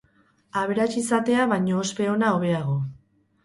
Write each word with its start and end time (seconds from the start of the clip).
Aberats 0.61 0.95
izatea 1.03 1.47
baino 1.53 1.79
ospe 1.85 2.11
ona 2.17 2.35
hobeago. 2.41 2.83